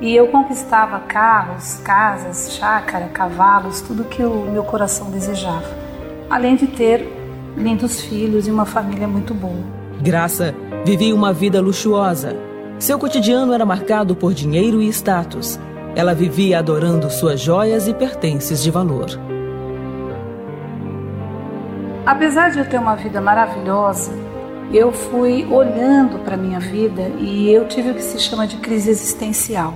e 0.00 0.16
eu 0.16 0.28
conquistava 0.28 0.98
carros, 1.00 1.74
casas, 1.84 2.54
chácara, 2.54 3.08
cavalos, 3.08 3.82
tudo 3.82 4.04
que 4.04 4.24
o 4.24 4.50
meu 4.50 4.64
coração 4.64 5.10
desejava. 5.10 5.68
Além 6.30 6.56
de 6.56 6.66
ter 6.66 7.06
lindos 7.56 8.00
filhos 8.00 8.48
e 8.48 8.50
uma 8.50 8.64
família 8.64 9.06
muito 9.06 9.34
boa. 9.34 9.62
Graça 10.00 10.54
vivia 10.84 11.14
uma 11.14 11.32
vida 11.32 11.60
luxuosa 11.60 12.51
seu 12.82 12.98
cotidiano 12.98 13.52
era 13.52 13.64
marcado 13.64 14.16
por 14.16 14.34
dinheiro 14.34 14.82
e 14.82 14.88
status. 14.88 15.56
Ela 15.94 16.16
vivia 16.16 16.58
adorando 16.58 17.08
suas 17.10 17.40
joias 17.40 17.86
e 17.86 17.94
pertences 17.94 18.60
de 18.60 18.72
valor. 18.72 19.06
Apesar 22.04 22.50
de 22.50 22.58
eu 22.58 22.68
ter 22.68 22.80
uma 22.80 22.96
vida 22.96 23.20
maravilhosa, 23.20 24.10
eu 24.72 24.90
fui 24.90 25.46
olhando 25.48 26.18
para 26.24 26.36
minha 26.36 26.58
vida 26.58 27.02
e 27.20 27.52
eu 27.52 27.68
tive 27.68 27.92
o 27.92 27.94
que 27.94 28.02
se 28.02 28.18
chama 28.18 28.48
de 28.48 28.56
crise 28.56 28.90
existencial. 28.90 29.74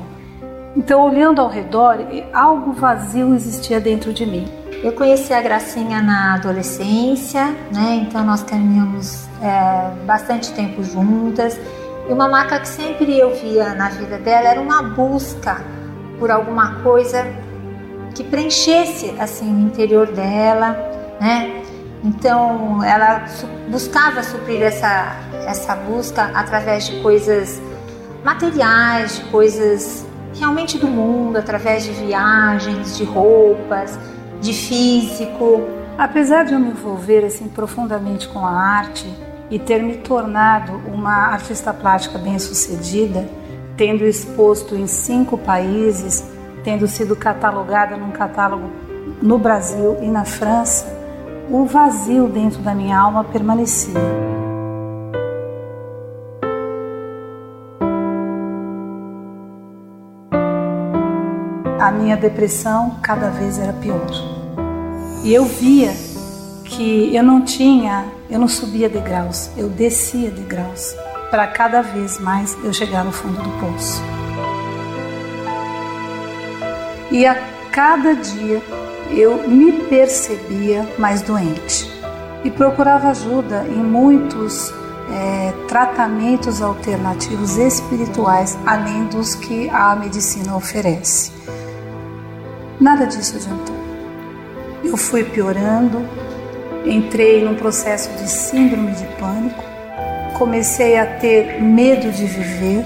Então, 0.77 1.01
olhando 1.01 1.41
ao 1.41 1.49
redor, 1.49 1.99
algo 2.33 2.73
vazio 2.73 3.37
existia 3.37 3.79
dentro 3.79 4.13
de 4.13 4.27
mim. 4.27 4.49
Eu 4.83 4.93
conheci 4.93 5.33
a 5.33 5.41
Gracinha 5.41 6.03
na 6.03 6.35
adolescência, 6.35 7.55
né? 7.73 8.05
Então 8.07 8.25
nós 8.25 8.43
caminhamos 8.43 9.27
é, 9.41 9.91
bastante 10.05 10.53
tempo 10.53 10.83
juntas. 10.83 11.57
E 12.09 12.13
uma 12.13 12.29
marca 12.29 12.61
que 12.61 12.69
sempre 12.69 13.19
eu 13.19 13.35
via 13.35 13.75
na 13.75 13.89
vida 13.89 14.19
dela 14.19 14.49
era 14.49 14.61
uma 14.61 14.83
busca 14.83 15.65
por 16.19 16.31
alguma 16.31 16.77
coisa 16.83 17.27
que 18.15 18.23
preenchesse 18.23 19.15
assim 19.19 19.53
o 19.53 19.67
interior 19.67 20.07
dela, 20.07 20.77
né? 21.21 21.63
Então 22.05 22.83
ela 22.85 23.25
buscava 23.69 24.23
suprir 24.23 24.63
essa 24.63 25.17
essa 25.47 25.77
busca 25.77 26.31
através 26.35 26.87
de 26.87 27.01
coisas 27.03 27.61
materiais, 28.25 29.17
de 29.17 29.25
coisas 29.25 30.05
realmente 30.35 30.79
do 30.79 30.89
mundo, 30.89 31.37
através 31.37 31.85
de 31.85 31.93
viagens, 31.93 32.97
de 32.97 33.05
roupas, 33.05 33.99
de 34.41 34.53
físico. 34.53 35.63
Apesar 35.97 36.45
de 36.45 36.53
eu 36.53 36.59
me 36.59 36.71
envolver 36.71 37.25
assim 37.25 37.49
profundamente 37.49 38.29
com 38.29 38.45
a 38.45 38.51
arte, 38.51 39.07
e 39.51 39.59
ter 39.59 39.83
me 39.83 39.97
tornado 39.99 40.73
uma 40.87 41.29
artista 41.29 41.73
plástica 41.73 42.19
bem-sucedida, 42.19 43.29
tendo 43.77 44.05
exposto 44.05 44.75
em 44.75 44.87
cinco 44.87 45.39
países, 45.39 46.25
tendo 46.65 46.89
sido 46.89 47.15
catalogada 47.15 47.97
num 47.97 48.11
catálogo 48.11 48.71
no 49.23 49.39
Brasil 49.39 49.99
e 50.03 50.09
na 50.09 50.25
França, 50.25 50.87
o 51.51 51.65
vazio 51.65 52.29
dentro 52.29 52.61
da 52.61 52.75
minha 52.75 52.99
alma 52.99 53.23
permanecia. 53.23 53.95
A 61.79 61.93
minha 61.93 62.17
depressão 62.17 62.97
cada 63.01 63.31
vez 63.31 63.61
era 63.61 63.73
pior. 63.75 64.11
E 65.23 65.33
eu 65.33 65.45
via 65.45 65.93
que 66.65 67.15
eu 67.15 67.23
não 67.23 67.43
tinha 67.43 68.16
eu 68.29 68.39
não 68.39 68.49
subia 68.49 68.89
degraus, 68.89 69.51
eu 69.57 69.69
descia 69.69 70.31
degraus 70.31 70.95
para 71.31 71.47
cada 71.47 71.83
vez 71.83 72.19
mais 72.19 72.57
eu 72.65 72.73
chegar 72.73 73.05
no 73.05 73.13
fundo 73.13 73.41
do 73.43 73.51
poço. 73.61 74.03
E 77.11 77.25
a 77.25 77.35
cada 77.71 78.15
dia 78.15 78.63
eu 79.11 79.49
me 79.49 79.73
percebia 79.73 80.87
mais 80.99 81.23
doente 81.23 81.91
e 82.45 82.51
procurava 82.51 83.09
ajuda 83.09 83.65
em 83.69 83.83
muitos 83.83 84.73
é, 85.13 85.53
tratamentos 85.69 86.61
alternativos 86.61 87.57
espirituais 87.57 88.59
além 88.67 89.07
dos 89.07 89.35
que 89.35 89.69
a 89.71 89.95
medicina 89.95 90.57
oferece. 90.57 91.33
Nada 92.81 93.07
disso 93.07 93.37
adiantou. 93.37 93.77
Eu 94.85 94.97
fui 94.97 95.25
piorando, 95.25 96.07
entrei 96.87 97.45
num 97.45 97.55
processo 97.55 98.11
de 98.17 98.29
síndrome 98.29 98.93
de 98.93 99.05
pânico, 99.19 99.65
comecei 100.39 100.99
a 100.99 101.07
ter 101.07 101.61
medo 101.61 102.11
de 102.11 102.25
viver 102.25 102.85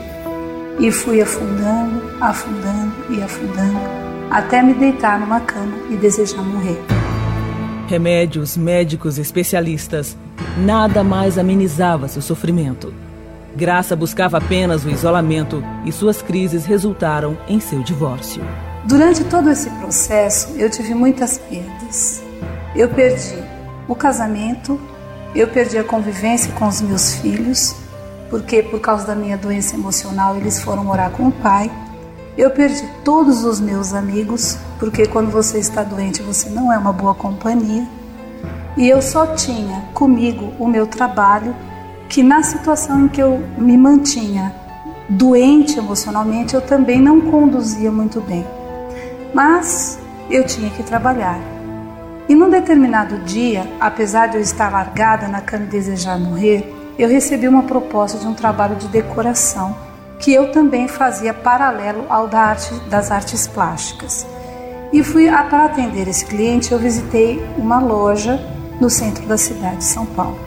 e 0.79 0.91
fui 0.91 1.21
afundando, 1.21 2.03
afundando 2.21 2.95
e 3.11 3.23
afundando 3.23 4.01
até 4.31 4.63
me 4.63 4.73
deitar 4.73 5.19
numa 5.19 5.41
cama 5.41 5.77
e 5.91 5.97
desejar 5.97 6.43
morrer. 6.43 6.81
Remédios, 7.89 8.57
médicos, 8.57 9.19
especialistas, 9.19 10.17
nada 10.57 11.03
mais 11.03 11.37
amenizava 11.37 12.07
seu 12.07 12.23
sofrimento. 12.23 12.95
Graça 13.57 13.97
buscava 13.97 14.39
apenas 14.39 14.85
o 14.85 14.91
isolamento 14.91 15.63
e 15.85 15.91
suas 15.91 16.23
crises 16.23 16.65
resultaram 16.65 17.37
em 17.49 17.59
seu 17.59 17.83
divórcio. 17.83 18.43
Durante 18.85 19.25
todo 19.25 19.51
esse 19.51 19.69
processo, 19.71 20.55
eu 20.57 20.71
tive 20.71 20.95
muitas 20.95 21.37
perdas. 21.37 22.23
Eu 22.77 22.89
perdi 22.89 23.43
o 23.91 23.95
casamento, 23.97 24.81
eu 25.35 25.49
perdi 25.49 25.77
a 25.77 25.83
convivência 25.83 26.53
com 26.53 26.69
os 26.69 26.81
meus 26.81 27.17
filhos, 27.17 27.75
porque 28.31 28.63
por 28.63 28.79
causa 28.79 29.05
da 29.05 29.17
minha 29.17 29.37
doença 29.37 29.75
emocional 29.75 30.37
eles 30.37 30.63
foram 30.63 30.85
morar 30.85 31.11
com 31.11 31.27
o 31.27 31.33
pai. 31.33 31.69
Eu 32.39 32.53
perdi 32.53 32.89
todos 33.05 33.45
os 33.45 33.61
meus 33.61 33.93
amigos, 33.93 34.57
porque 34.79 35.07
quando 35.07 35.29
você 35.29 35.59
está 35.59 35.83
doente 35.83 36.23
você 36.23 36.49
não 36.49 36.73
é 36.73 36.79
uma 36.79 36.93
boa 36.93 37.17
companhia. 37.17 37.85
E 38.77 38.89
eu 38.89 39.03
só 39.03 39.35
tinha 39.35 39.83
comigo 39.93 40.53
o 40.61 40.69
meu 40.69 40.87
trabalho, 40.87 41.53
que 42.09 42.23
na 42.23 42.45
situação 42.45 43.07
em 43.07 43.09
que 43.09 43.21
eu 43.21 43.43
me 43.59 43.77
mantinha 43.77 44.55
doente 45.09 45.77
emocionalmente, 45.77 46.55
eu 46.55 46.61
também 46.61 47.01
não 47.01 47.21
conduzia 47.21 47.91
muito 47.91 48.21
bem. 48.21 48.47
Mas 49.35 49.99
eu 50.31 50.47
tinha 50.47 50.71
que 50.71 50.85
trabalhar. 50.85 51.60
E 52.31 52.35
num 52.37 52.49
determinado 52.49 53.19
dia, 53.25 53.67
apesar 53.81 54.29
de 54.29 54.37
eu 54.37 54.41
estar 54.41 54.71
largada 54.71 55.27
na 55.27 55.41
cama 55.41 55.65
e 55.65 55.67
desejar 55.67 56.17
morrer, 56.17 56.65
eu 56.97 57.09
recebi 57.09 57.49
uma 57.49 57.65
proposta 57.65 58.19
de 58.19 58.25
um 58.29 58.35
trabalho 58.35 58.77
de 58.77 58.87
decoração 58.87 59.77
que 60.21 60.33
eu 60.33 60.53
também 60.53 60.87
fazia 60.87 61.35
paralelo 61.35 62.07
ao 62.09 62.29
da 62.29 62.39
arte, 62.39 62.73
das 62.89 63.11
artes 63.11 63.49
plásticas. 63.49 64.25
E 64.93 65.03
fui 65.03 65.29
para 65.29 65.65
atender 65.65 66.07
esse 66.07 66.25
cliente, 66.25 66.71
eu 66.71 66.79
visitei 66.79 67.45
uma 67.59 67.81
loja 67.81 68.39
no 68.81 68.89
centro 68.89 69.27
da 69.27 69.37
cidade 69.37 69.79
de 69.79 69.85
São 69.85 70.07
Paulo. 70.07 70.39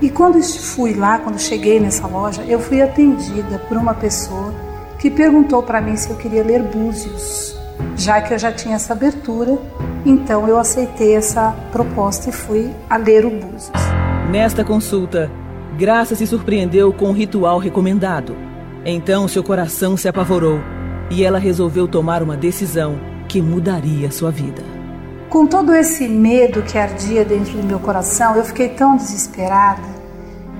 E 0.00 0.08
quando 0.08 0.42
fui 0.42 0.94
lá, 0.94 1.18
quando 1.18 1.38
cheguei 1.38 1.78
nessa 1.78 2.06
loja, 2.06 2.42
eu 2.44 2.58
fui 2.58 2.80
atendida 2.80 3.58
por 3.68 3.76
uma 3.76 3.92
pessoa 3.92 4.54
que 4.98 5.10
perguntou 5.10 5.62
para 5.62 5.82
mim 5.82 5.94
se 5.94 6.08
eu 6.08 6.16
queria 6.16 6.42
ler 6.42 6.62
Búzios, 6.62 7.54
já 7.96 8.20
que 8.20 8.34
eu 8.34 8.38
já 8.38 8.52
tinha 8.52 8.76
essa 8.76 8.92
abertura, 8.92 9.58
então 10.04 10.48
eu 10.48 10.58
aceitei 10.58 11.14
essa 11.14 11.54
proposta 11.70 12.30
e 12.30 12.32
fui 12.32 12.70
a 12.88 12.96
ler 12.96 13.24
o 13.24 13.30
Búzios. 13.30 13.70
Nesta 14.30 14.64
consulta, 14.64 15.30
Graça 15.78 16.14
se 16.14 16.26
surpreendeu 16.26 16.92
com 16.92 17.08
o 17.08 17.12
ritual 17.12 17.58
recomendado. 17.58 18.36
Então 18.84 19.26
seu 19.26 19.42
coração 19.42 19.96
se 19.96 20.06
apavorou 20.06 20.60
e 21.10 21.24
ela 21.24 21.38
resolveu 21.38 21.88
tomar 21.88 22.22
uma 22.22 22.36
decisão 22.36 23.00
que 23.28 23.40
mudaria 23.40 24.10
sua 24.10 24.30
vida. 24.30 24.62
Com 25.30 25.46
todo 25.46 25.74
esse 25.74 26.06
medo 26.06 26.62
que 26.62 26.76
ardia 26.76 27.24
dentro 27.24 27.56
do 27.56 27.62
meu 27.62 27.78
coração, 27.78 28.36
eu 28.36 28.44
fiquei 28.44 28.68
tão 28.68 28.96
desesperada 28.96 29.82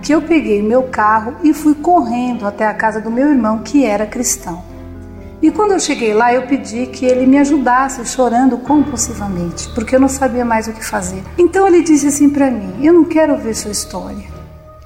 que 0.01 0.13
eu 0.13 0.23
peguei 0.23 0.63
meu 0.63 0.85
carro 0.85 1.37
e 1.45 1.53
fui 1.53 1.75
correndo 1.75 2.47
até 2.47 2.67
a 2.67 2.75
casa 2.75 3.01
do 3.01 3.11
meu 3.11 3.29
irmão, 3.29 3.59
que 3.59 3.85
era 3.85 4.07
cristão. 4.07 4.65
E 5.43 5.51
quando 5.51 5.73
eu 5.73 5.81
cheguei 5.81 6.15
lá, 6.15 6.33
eu 6.33 6.47
pedi 6.47 6.87
que 6.87 7.05
ele 7.05 7.27
me 7.27 7.37
ajudasse, 7.37 8.07
chorando 8.07 8.57
compulsivamente, 8.59 9.69
porque 9.75 9.97
eu 9.97 10.01
não 10.01 10.09
sabia 10.09 10.45
mais 10.45 10.69
o 10.69 10.73
que 10.73 10.85
fazer. 10.85 11.21
Então 11.37 11.67
ele 11.67 11.83
disse 11.83 12.07
assim 12.07 12.31
para 12.31 12.49
mim: 12.49 12.73
Eu 12.81 12.93
não 12.93 13.05
quero 13.05 13.37
ver 13.37 13.53
sua 13.55 13.73
história. 13.73 14.31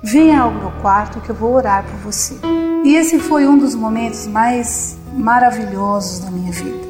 Venha 0.02 0.40
ao 0.40 0.50
meu 0.50 0.70
quarto 0.80 1.20
que 1.20 1.28
eu 1.28 1.34
vou 1.34 1.52
orar 1.52 1.84
por 1.84 2.10
você. 2.10 2.36
E 2.84 2.96
esse 2.96 3.18
foi 3.18 3.46
um 3.46 3.58
dos 3.58 3.74
momentos 3.74 4.26
mais 4.26 4.96
maravilhosos 5.12 6.20
da 6.20 6.30
minha 6.30 6.52
vida. 6.52 6.86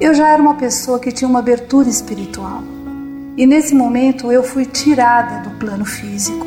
Eu 0.00 0.14
já 0.14 0.28
era 0.28 0.40
uma 0.40 0.54
pessoa 0.54 1.00
que 1.00 1.10
tinha 1.10 1.28
uma 1.28 1.40
abertura 1.40 1.88
espiritual. 1.88 2.62
E 3.36 3.46
nesse 3.46 3.74
momento 3.74 4.30
eu 4.30 4.44
fui 4.44 4.64
tirada 4.64 5.48
do 5.48 5.58
plano 5.58 5.84
físico 5.84 6.46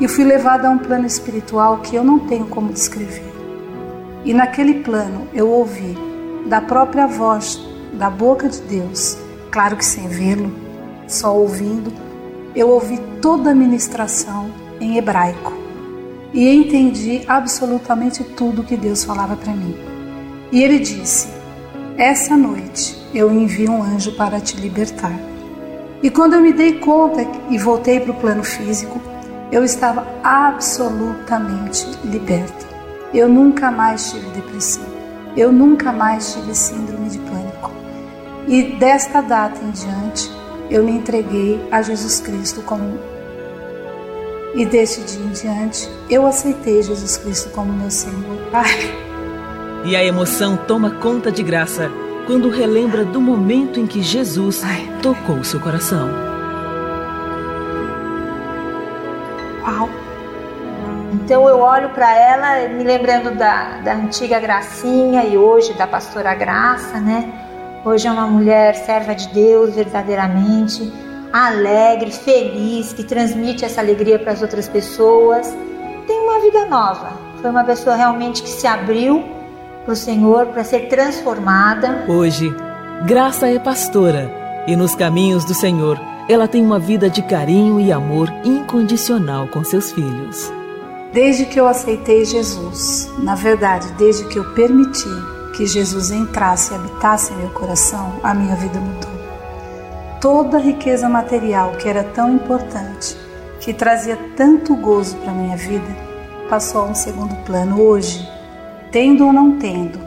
e 0.00 0.06
fui 0.06 0.22
levada 0.22 0.68
a 0.68 0.70
um 0.70 0.78
plano 0.78 1.06
espiritual 1.06 1.78
que 1.78 1.96
eu 1.96 2.04
não 2.04 2.20
tenho 2.20 2.46
como 2.46 2.72
descrever. 2.72 3.33
E 4.24 4.32
naquele 4.32 4.74
plano 4.74 5.28
eu 5.34 5.48
ouvi 5.50 5.96
da 6.46 6.60
própria 6.60 7.06
voz, 7.06 7.60
da 7.92 8.08
boca 8.08 8.48
de 8.48 8.60
Deus, 8.62 9.18
claro 9.50 9.76
que 9.76 9.84
sem 9.84 10.08
vê-lo, 10.08 10.52
só 11.06 11.36
ouvindo, 11.36 11.92
eu 12.54 12.70
ouvi 12.70 12.98
toda 13.20 13.50
a 13.50 13.54
ministração 13.54 14.50
em 14.80 14.96
hebraico 14.96 15.52
e 16.32 16.48
entendi 16.48 17.22
absolutamente 17.28 18.24
tudo 18.24 18.64
que 18.64 18.76
Deus 18.76 19.04
falava 19.04 19.36
para 19.36 19.52
mim. 19.52 19.76
E 20.50 20.62
ele 20.62 20.78
disse: 20.78 21.28
Essa 21.96 22.36
noite 22.36 22.96
eu 23.14 23.32
envio 23.32 23.70
um 23.70 23.82
anjo 23.82 24.12
para 24.12 24.40
te 24.40 24.56
libertar. 24.56 25.18
E 26.02 26.10
quando 26.10 26.34
eu 26.34 26.40
me 26.40 26.52
dei 26.52 26.80
conta 26.80 27.26
e 27.48 27.56
voltei 27.56 28.00
para 28.00 28.10
o 28.10 28.16
plano 28.16 28.42
físico, 28.42 29.00
eu 29.50 29.64
estava 29.64 30.06
absolutamente 30.22 31.86
liberta. 32.04 32.73
Eu 33.14 33.28
nunca 33.28 33.70
mais 33.70 34.10
tive 34.10 34.28
depressão. 34.30 34.84
Eu 35.36 35.52
nunca 35.52 35.92
mais 35.92 36.34
tive 36.34 36.54
síndrome 36.54 37.08
de 37.08 37.18
pânico. 37.18 37.70
E 38.48 38.76
desta 38.78 39.20
data 39.20 39.60
em 39.64 39.70
diante, 39.70 40.30
eu 40.68 40.84
me 40.84 40.92
entreguei 40.92 41.66
a 41.70 41.80
Jesus 41.80 42.20
Cristo 42.20 42.60
como 42.62 42.98
e 44.54 44.64
deste 44.64 45.00
dia 45.00 45.24
em 45.24 45.30
diante, 45.30 45.88
eu 46.08 46.24
aceitei 46.26 46.80
Jesus 46.80 47.16
Cristo 47.16 47.50
como 47.50 47.72
meu 47.72 47.90
Senhor. 47.90 48.38
Pai. 48.52 48.70
E 49.84 49.96
a 49.96 50.04
emoção 50.04 50.56
toma 50.56 50.92
conta 50.92 51.32
de 51.32 51.42
graça 51.42 51.90
quando 52.26 52.48
relembra 52.48 53.04
do 53.04 53.20
momento 53.20 53.80
em 53.80 53.86
que 53.86 54.00
Jesus 54.00 54.62
tocou 55.02 55.42
seu 55.42 55.58
coração. 55.58 56.33
Então 61.24 61.48
eu 61.48 61.58
olho 61.58 61.88
para 61.88 62.14
ela, 62.14 62.68
me 62.68 62.84
lembrando 62.84 63.34
da, 63.34 63.78
da 63.82 63.94
antiga 63.94 64.38
Gracinha 64.38 65.24
e 65.24 65.38
hoje 65.38 65.72
da 65.72 65.86
pastora 65.86 66.34
Graça, 66.34 67.00
né? 67.00 67.32
Hoje 67.82 68.06
é 68.06 68.10
uma 68.10 68.26
mulher 68.26 68.74
serva 68.74 69.14
de 69.14 69.28
Deus 69.28 69.74
verdadeiramente 69.74 70.92
alegre, 71.32 72.10
feliz, 72.10 72.92
que 72.92 73.02
transmite 73.02 73.64
essa 73.64 73.80
alegria 73.80 74.18
para 74.18 74.32
as 74.32 74.42
outras 74.42 74.68
pessoas, 74.68 75.56
tem 76.06 76.20
uma 76.20 76.40
vida 76.40 76.66
nova. 76.66 77.14
Foi 77.40 77.50
uma 77.50 77.64
pessoa 77.64 77.96
realmente 77.96 78.42
que 78.42 78.48
se 78.50 78.66
abriu 78.66 79.24
para 79.82 79.94
o 79.94 79.96
Senhor 79.96 80.48
para 80.48 80.62
ser 80.62 80.88
transformada. 80.90 82.04
Hoje, 82.06 82.54
Graça 83.06 83.48
é 83.48 83.58
pastora 83.58 84.30
e 84.66 84.76
nos 84.76 84.94
caminhos 84.94 85.42
do 85.46 85.54
Senhor 85.54 85.98
ela 86.28 86.46
tem 86.46 86.60
uma 86.60 86.78
vida 86.78 87.08
de 87.08 87.22
carinho 87.22 87.80
e 87.80 87.90
amor 87.90 88.30
incondicional 88.44 89.48
com 89.48 89.64
seus 89.64 89.90
filhos. 89.90 90.52
Desde 91.14 91.46
que 91.46 91.60
eu 91.60 91.68
aceitei 91.68 92.24
Jesus, 92.24 93.08
na 93.20 93.36
verdade, 93.36 93.92
desde 93.92 94.24
que 94.24 94.36
eu 94.36 94.52
permiti 94.52 95.08
que 95.56 95.64
Jesus 95.64 96.10
entrasse 96.10 96.72
e 96.72 96.74
habitasse 96.74 97.32
em 97.32 97.36
meu 97.36 97.50
coração, 97.50 98.18
a 98.20 98.34
minha 98.34 98.56
vida 98.56 98.80
mudou. 98.80 99.12
Toda 100.20 100.56
a 100.56 100.60
riqueza 100.60 101.08
material 101.08 101.76
que 101.78 101.88
era 101.88 102.02
tão 102.02 102.34
importante, 102.34 103.16
que 103.60 103.72
trazia 103.72 104.18
tanto 104.36 104.74
gozo 104.74 105.16
para 105.18 105.32
minha 105.32 105.56
vida, 105.56 105.86
passou 106.50 106.80
a 106.80 106.86
um 106.86 106.96
segundo 106.96 107.36
plano. 107.44 107.80
Hoje, 107.80 108.28
tendo 108.90 109.24
ou 109.24 109.32
não 109.32 109.56
tendo, 109.56 110.00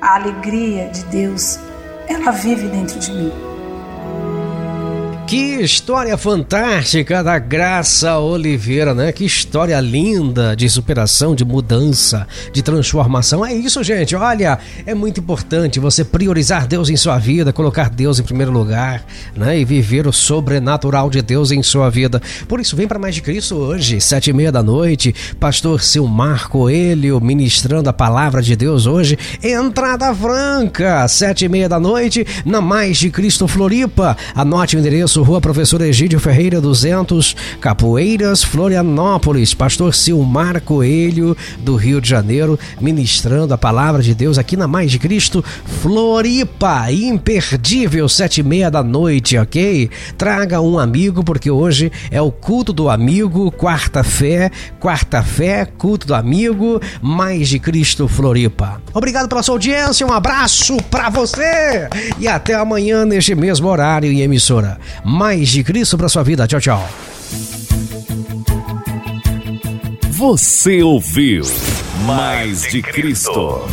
a 0.00 0.14
alegria 0.14 0.88
de 0.88 1.04
Deus, 1.06 1.58
ela 2.06 2.30
vive 2.30 2.68
dentro 2.68 3.00
de 3.00 3.10
mim. 3.10 3.57
Que 5.28 5.60
história 5.60 6.16
fantástica 6.16 7.22
da 7.22 7.38
Graça 7.38 8.18
Oliveira, 8.18 8.94
né? 8.94 9.12
Que 9.12 9.26
história 9.26 9.78
linda 9.78 10.56
de 10.56 10.66
superação, 10.70 11.34
de 11.34 11.44
mudança, 11.44 12.26
de 12.50 12.62
transformação. 12.62 13.44
É 13.44 13.52
isso, 13.52 13.84
gente. 13.84 14.16
Olha, 14.16 14.58
é 14.86 14.94
muito 14.94 15.20
importante 15.20 15.78
você 15.78 16.02
priorizar 16.02 16.66
Deus 16.66 16.88
em 16.88 16.96
sua 16.96 17.18
vida, 17.18 17.52
colocar 17.52 17.90
Deus 17.90 18.18
em 18.18 18.22
primeiro 18.22 18.50
lugar, 18.50 19.04
né? 19.36 19.60
E 19.60 19.66
viver 19.66 20.06
o 20.06 20.14
sobrenatural 20.14 21.10
de 21.10 21.20
Deus 21.20 21.52
em 21.52 21.62
sua 21.62 21.90
vida. 21.90 22.22
Por 22.48 22.58
isso, 22.58 22.74
vem 22.74 22.88
para 22.88 22.98
Mais 22.98 23.14
de 23.14 23.20
Cristo 23.20 23.54
hoje, 23.54 24.00
sete 24.00 24.30
e 24.30 24.32
meia 24.32 24.50
da 24.50 24.62
noite. 24.62 25.14
Pastor 25.38 25.82
Silmar 25.82 26.48
Coelho 26.48 27.20
ministrando 27.20 27.90
a 27.90 27.92
palavra 27.92 28.40
de 28.40 28.56
Deus 28.56 28.86
hoje. 28.86 29.18
Entrada 29.42 30.14
franca, 30.14 31.06
sete 31.06 31.44
e 31.44 31.48
meia 31.50 31.68
da 31.68 31.78
noite, 31.78 32.26
na 32.46 32.62
Mais 32.62 32.96
de 32.96 33.10
Cristo 33.10 33.46
Floripa. 33.46 34.16
Anote 34.34 34.74
o 34.74 34.78
endereço 34.78 35.17
Rua 35.22 35.40
Professor 35.40 35.80
Egídio 35.80 36.20
Ferreira 36.20 36.60
200, 36.60 37.36
Capoeiras, 37.60 38.42
Florianópolis. 38.42 39.54
Pastor 39.54 39.94
Silmar 39.94 40.60
Coelho, 40.62 41.36
do 41.58 41.76
Rio 41.76 42.00
de 42.00 42.08
Janeiro, 42.08 42.58
ministrando 42.80 43.54
a 43.54 43.58
palavra 43.58 44.02
de 44.02 44.14
Deus 44.14 44.38
aqui 44.38 44.56
na 44.56 44.68
Mais 44.68 44.90
de 44.90 44.98
Cristo, 44.98 45.44
Floripa. 45.82 46.90
Imperdível, 46.92 48.08
sete 48.08 48.40
e 48.40 48.42
meia 48.42 48.70
da 48.70 48.82
noite, 48.82 49.36
ok? 49.36 49.90
Traga 50.16 50.60
um 50.60 50.78
amigo, 50.78 51.22
porque 51.24 51.50
hoje 51.50 51.90
é 52.10 52.20
o 52.20 52.30
culto 52.30 52.72
do 52.72 52.88
amigo, 52.88 53.50
quarta-fé, 53.52 54.50
quarta-fé, 54.80 55.64
culto 55.66 56.06
do 56.06 56.14
amigo, 56.14 56.80
Mais 57.00 57.48
de 57.48 57.58
Cristo 57.58 58.08
Floripa. 58.08 58.80
Obrigado 58.94 59.28
pela 59.28 59.42
sua 59.42 59.54
audiência, 59.54 60.06
um 60.06 60.12
abraço 60.12 60.76
para 60.90 61.10
você 61.10 61.88
e 62.18 62.26
até 62.26 62.54
amanhã 62.54 63.04
neste 63.04 63.34
mesmo 63.34 63.68
horário 63.68 64.10
e 64.10 64.22
emissora 64.22 64.78
mais 65.08 65.48
de 65.48 65.64
Cristo 65.64 65.96
para 65.96 66.08
sua 66.08 66.22
vida. 66.22 66.46
Tchau, 66.46 66.60
tchau. 66.60 66.88
Você 70.10 70.82
ouviu 70.82 71.42
Mais 72.04 72.62
de 72.62 72.82
Cristo. 72.82 73.66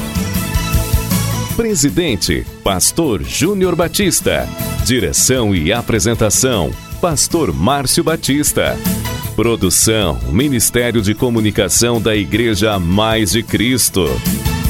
Presidente, 1.58 2.46
Pastor 2.64 3.22
Júnior 3.24 3.76
Batista. 3.76 4.48
Direção 4.86 5.54
e 5.54 5.74
apresentação, 5.74 6.72
Pastor 7.02 7.54
Márcio 7.54 8.04
Batista. 8.04 8.78
Produção, 9.36 10.18
Ministério 10.32 11.02
de 11.02 11.14
Comunicação 11.14 12.02
da 12.02 12.16
Igreja 12.16 12.80
Mais 12.80 13.32
de 13.32 13.44
Cristo. 13.44 14.06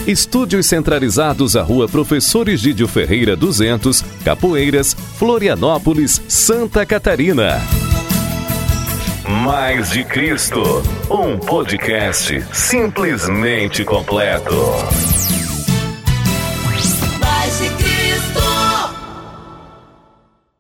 Estúdios 0.08 0.68
centralizados 0.68 1.56
à 1.56 1.64
Rua 1.64 1.88
Professor 1.88 2.48
Egídio 2.48 2.88
Ferreira 2.88 3.36
200, 3.36 4.04
Capoeiras, 4.24 4.96
Florianópolis, 5.18 6.22
Santa 6.28 6.86
Catarina. 6.86 7.60
Mais 9.44 9.90
de 9.90 10.04
Cristo, 10.04 10.62
um 11.10 11.40
podcast 11.40 12.46
simplesmente 12.54 13.84
completo. 13.84 14.56